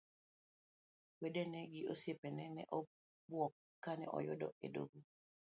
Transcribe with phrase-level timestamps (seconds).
[1.21, 3.53] Wedene gi osiepene ne obuok
[3.83, 4.97] kane oyude e doho.